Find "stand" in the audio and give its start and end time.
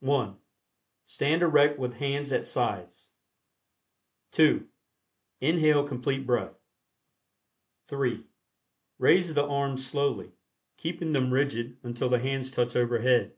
1.06-1.40